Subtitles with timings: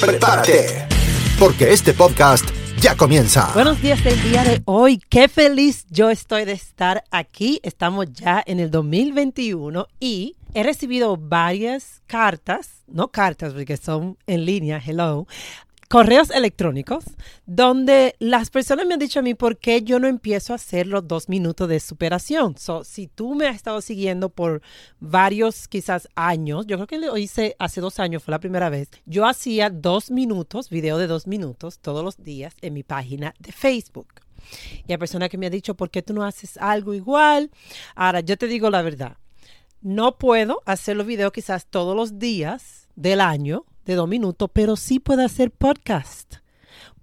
[0.00, 0.86] Prepárate,
[1.38, 2.44] porque este podcast
[2.80, 3.50] ya comienza.
[3.54, 5.00] Buenos días del día de hoy.
[5.08, 7.60] Qué feliz yo estoy de estar aquí.
[7.62, 14.44] Estamos ya en el 2021 y he recibido varias cartas, no cartas porque son en
[14.44, 15.26] línea, hello,
[15.88, 17.04] correos electrónicos
[17.46, 20.86] donde las personas me han dicho a mí por qué yo no empiezo a hacer
[20.86, 22.56] los dos minutos de superación.
[22.58, 24.62] So, si tú me has estado siguiendo por
[25.00, 28.90] varios quizás años, yo creo que lo hice hace dos años, fue la primera vez,
[29.04, 33.52] yo hacía dos minutos, video de dos minutos todos los días en mi página de
[33.52, 34.08] Facebook.
[34.86, 37.50] Y hay personas que me han dicho, ¿por qué tú no haces algo igual?
[37.94, 39.16] Ahora, yo te digo la verdad,
[39.80, 44.76] no puedo hacer los videos quizás todos los días del año de dos minutos, pero
[44.76, 46.36] sí puedo hacer podcast.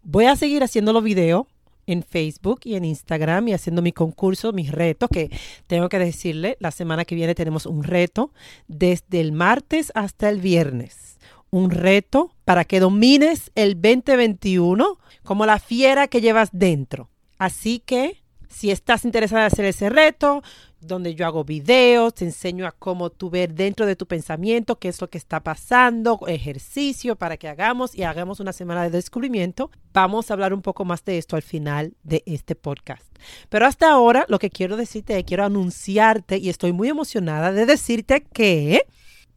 [0.03, 1.47] Voy a seguir haciendo los videos
[1.87, 5.29] en Facebook y en Instagram y haciendo mi concurso, mis retos, que
[5.67, 8.31] tengo que decirle, la semana que viene tenemos un reto
[8.67, 11.17] desde el martes hasta el viernes.
[11.49, 17.09] Un reto para que domines el 2021 como la fiera que llevas dentro.
[17.37, 20.43] Así que si estás interesada en hacer ese reto,
[20.87, 24.89] donde yo hago videos, te enseño a cómo tú ver dentro de tu pensamiento qué
[24.89, 29.71] es lo que está pasando, ejercicio para que hagamos y hagamos una semana de descubrimiento.
[29.93, 33.05] Vamos a hablar un poco más de esto al final de este podcast.
[33.49, 38.23] Pero hasta ahora lo que quiero decirte quiero anunciarte y estoy muy emocionada de decirte
[38.23, 38.81] que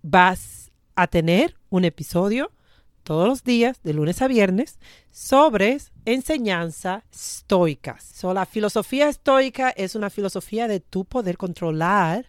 [0.03, 2.51] vas a tener un episodio
[3.07, 4.81] todos los días, de lunes a viernes,
[5.13, 8.01] sobre enseñanza estoica.
[8.01, 12.27] So, la filosofía estoica es una filosofía de tu poder controlar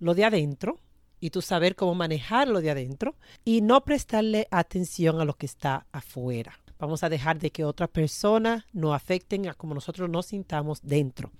[0.00, 0.78] lo de adentro
[1.18, 5.46] y tu saber cómo manejar lo de adentro y no prestarle atención a lo que
[5.46, 6.58] está afuera.
[6.78, 11.32] Vamos a dejar de que otras personas nos afecten a como nosotros nos sintamos dentro.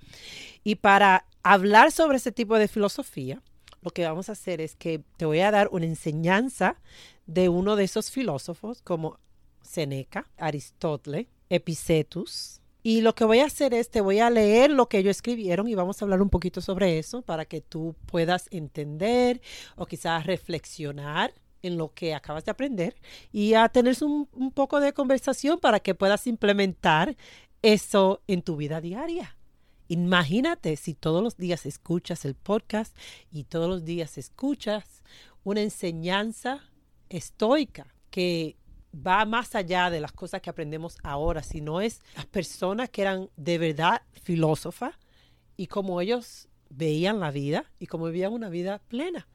[0.65, 3.43] Y para hablar sobre ese tipo de filosofía,
[3.83, 6.77] lo que vamos a hacer es que te voy a dar una enseñanza
[7.27, 9.19] de uno de esos filósofos como
[9.63, 12.61] Seneca, Aristóteles, Epicetus.
[12.85, 15.69] Y lo que voy a hacer es, te voy a leer lo que ellos escribieron
[15.69, 19.41] y vamos a hablar un poquito sobre eso para que tú puedas entender
[19.77, 21.33] o quizás reflexionar
[21.63, 22.97] en lo que acabas de aprender
[23.31, 27.17] y a tener un, un poco de conversación para que puedas implementar
[27.63, 29.37] eso en tu vida diaria.
[29.93, 32.97] Imagínate si todos los días escuchas el podcast
[33.31, 35.03] y todos los días escuchas
[35.45, 36.65] una enseñanza
[37.11, 38.57] estoica que
[38.95, 43.29] va más allá de las cosas que aprendemos ahora, sino es las personas que eran
[43.37, 44.95] de verdad filósofas
[45.59, 49.29] y cómo ellos veían la vida y cómo vivían una vida plena.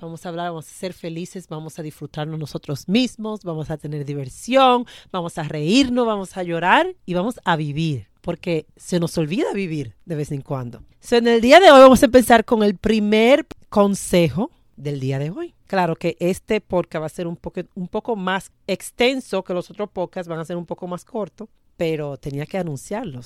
[0.00, 4.06] Vamos a hablar, vamos a ser felices, vamos a disfrutarnos nosotros mismos, vamos a tener
[4.06, 9.52] diversión, vamos a reírnos, vamos a llorar y vamos a vivir, porque se nos olvida
[9.52, 10.82] vivir de vez en cuando.
[11.10, 15.30] en el día de hoy vamos a empezar con el primer consejo del día de
[15.30, 15.54] hoy.
[15.66, 19.70] Claro que este podcast va a ser un poco, un poco más extenso que los
[19.70, 23.20] otros podcasts, van a ser un poco más cortos, pero tenía que anunciarlo.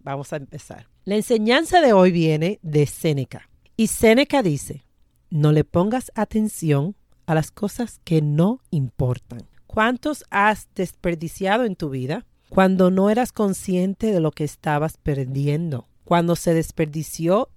[0.00, 0.88] vamos a empezar.
[1.04, 3.48] La enseñanza de hoy viene de Séneca.
[3.76, 4.84] Y Séneca dice,
[5.30, 6.94] no le pongas atención
[7.26, 9.48] a las cosas que no importan.
[9.66, 15.88] ¿Cuántos has desperdiciado en tu vida cuando no eras consciente de lo que estabas perdiendo?
[16.04, 17.48] Cuando se desperdició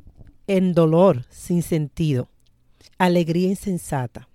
[0.48, 2.30] en dolor sin sentido
[2.98, 4.30] alegría insensata,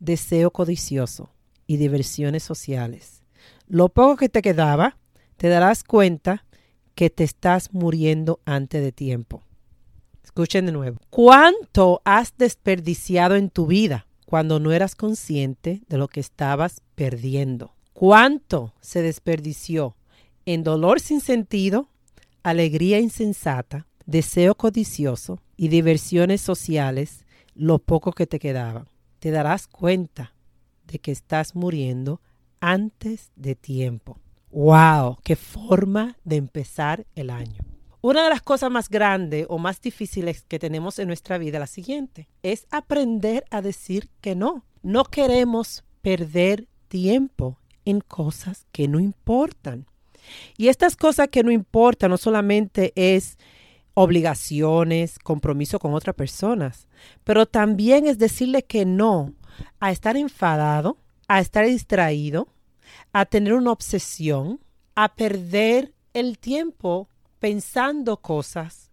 [0.00, 1.28] deseo codicioso
[1.66, 3.22] y diversiones sociales.
[3.66, 4.96] Lo poco que te quedaba,
[5.36, 6.46] te darás cuenta
[6.94, 9.42] que te estás muriendo antes de tiempo.
[10.24, 11.00] Escuchen de nuevo.
[11.10, 17.74] ¿Cuánto has desperdiciado en tu vida cuando no eras consciente de lo que estabas perdiendo?
[17.92, 19.96] ¿Cuánto se desperdició
[20.48, 21.90] en dolor sin sentido,
[22.42, 28.86] alegría insensata, deseo codicioso y diversiones sociales lo poco que te quedaba.
[29.18, 30.32] Te darás cuenta
[30.86, 32.22] de que estás muriendo
[32.60, 34.20] antes de tiempo.
[34.50, 35.18] ¡Wow!
[35.22, 37.60] ¡Qué forma de empezar el año!
[38.00, 41.66] Una de las cosas más grandes o más difíciles que tenemos en nuestra vida la
[41.66, 42.26] siguiente.
[42.42, 44.64] Es aprender a decir que no.
[44.82, 49.84] No queremos perder tiempo en cosas que no importan.
[50.56, 53.38] Y estas cosas que no importan no solamente es
[53.94, 56.86] obligaciones, compromiso con otras personas,
[57.24, 59.34] pero también es decirle que no
[59.80, 62.48] a estar enfadado, a estar distraído,
[63.12, 64.60] a tener una obsesión,
[64.94, 67.08] a perder el tiempo
[67.38, 68.90] pensando cosas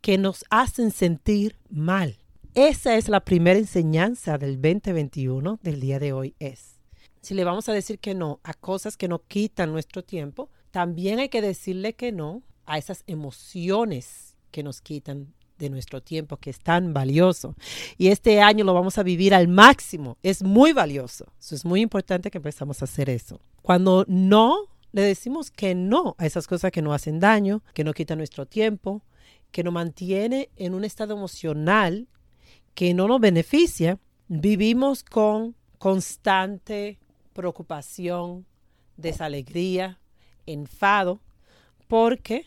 [0.00, 2.18] que nos hacen sentir mal.
[2.54, 6.80] Esa es la primera enseñanza del 2021 del día de hoy es.
[7.20, 11.18] Si le vamos a decir que no a cosas que nos quitan nuestro tiempo, también
[11.18, 16.50] hay que decirle que no a esas emociones que nos quitan de nuestro tiempo, que
[16.50, 17.56] es tan valioso.
[17.96, 20.18] Y este año lo vamos a vivir al máximo.
[20.22, 21.32] Es muy valioso.
[21.40, 23.40] Eso es muy importante que empezamos a hacer eso.
[23.60, 27.96] Cuando no le decimos que no a esas cosas que nos hacen daño, que nos
[27.96, 29.02] quitan nuestro tiempo,
[29.50, 32.06] que nos mantiene en un estado emocional
[32.76, 33.98] que no nos beneficia,
[34.28, 37.00] vivimos con constante
[37.32, 38.46] preocupación,
[38.96, 39.98] desalegría,
[40.52, 41.20] enfado,
[41.86, 42.46] porque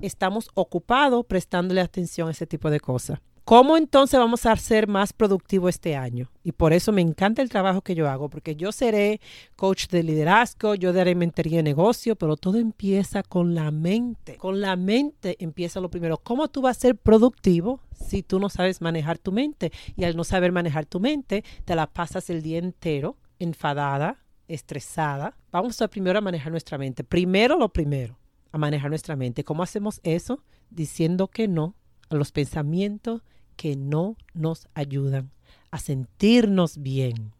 [0.00, 3.20] estamos ocupados prestándole atención a ese tipo de cosas.
[3.44, 6.30] ¿Cómo entonces vamos a ser más productivos este año?
[6.42, 9.20] Y por eso me encanta el trabajo que yo hago, porque yo seré
[9.54, 14.38] coach de liderazgo, yo daré mentoría de negocio, pero todo empieza con la mente.
[14.38, 16.16] Con la mente empieza lo primero.
[16.16, 19.72] ¿Cómo tú vas a ser productivo si tú no sabes manejar tu mente?
[19.94, 25.36] Y al no saber manejar tu mente, te la pasas el día entero enfadada, estresada.
[25.50, 27.04] Vamos a primero a manejar nuestra mente.
[27.04, 28.18] Primero lo primero,
[28.52, 29.44] a manejar nuestra mente.
[29.44, 30.42] ¿Cómo hacemos eso?
[30.70, 31.74] Diciendo que no
[32.08, 33.22] a los pensamientos
[33.56, 35.30] que no nos ayudan
[35.70, 37.32] a sentirnos bien.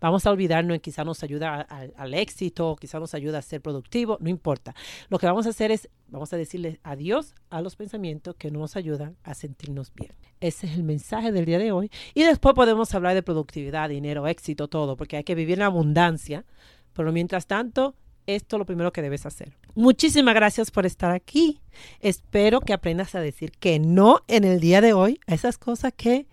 [0.00, 4.28] Vamos a olvidarnos quizá nos ayuda al éxito, quizá nos ayuda a ser productivo, no
[4.28, 4.74] importa.
[5.08, 8.60] Lo que vamos a hacer es, vamos a decirle adiós a los pensamientos que no
[8.60, 10.12] nos ayudan a sentirnos bien.
[10.40, 11.90] Ese es el mensaje del día de hoy.
[12.14, 16.44] Y después podemos hablar de productividad, dinero, éxito, todo, porque hay que vivir en abundancia.
[16.92, 17.94] Pero mientras tanto,
[18.26, 19.56] esto es lo primero que debes hacer.
[19.74, 21.60] Muchísimas gracias por estar aquí.
[22.00, 25.92] Espero que aprendas a decir que no en el día de hoy a esas cosas
[25.96, 26.26] que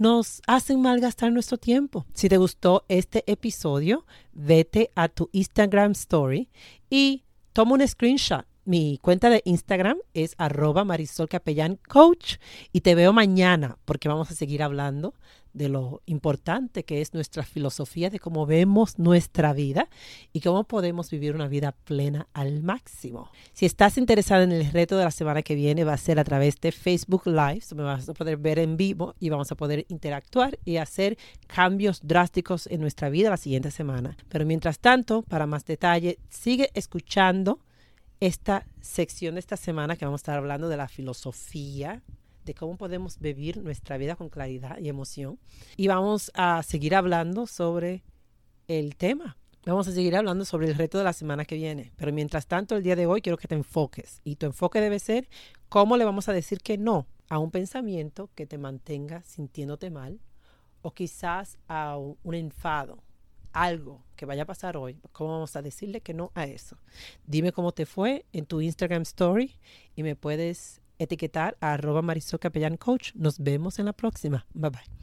[0.00, 2.06] nos hacen malgastar nuestro tiempo.
[2.14, 6.48] Si te gustó este episodio, vete a tu Instagram Story
[6.88, 12.36] y toma un screenshot mi cuenta de Instagram es arroba Marisol Capellán Coach
[12.72, 15.12] y te veo mañana porque vamos a seguir hablando
[15.52, 19.88] de lo importante que es nuestra filosofía de cómo vemos nuestra vida
[20.32, 23.32] y cómo podemos vivir una vida plena al máximo.
[23.52, 26.24] Si estás interesado en el reto de la semana que viene, va a ser a
[26.24, 29.84] través de Facebook Live, me vas a poder ver en vivo y vamos a poder
[29.88, 31.18] interactuar y hacer
[31.48, 34.16] cambios drásticos en nuestra vida la siguiente semana.
[34.28, 37.58] Pero mientras tanto, para más detalle, sigue escuchando
[38.20, 42.02] esta sección de esta semana que vamos a estar hablando de la filosofía,
[42.44, 45.38] de cómo podemos vivir nuestra vida con claridad y emoción.
[45.76, 48.04] Y vamos a seguir hablando sobre
[48.68, 49.38] el tema.
[49.64, 51.92] Vamos a seguir hablando sobre el reto de la semana que viene.
[51.96, 54.20] Pero mientras tanto, el día de hoy quiero que te enfoques.
[54.22, 55.28] Y tu enfoque debe ser
[55.68, 60.20] cómo le vamos a decir que no a un pensamiento que te mantenga sintiéndote mal
[60.82, 63.02] o quizás a un enfado
[63.52, 66.76] algo que vaya a pasar hoy, ¿cómo vamos a decirle que no a eso?
[67.26, 69.56] Dime cómo te fue en tu Instagram Story
[69.96, 73.12] y me puedes etiquetar a arroba Marisol Capellán Coach.
[73.14, 74.46] Nos vemos en la próxima.
[74.52, 75.00] Bye bye.